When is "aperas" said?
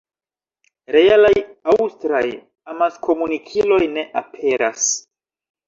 4.25-4.93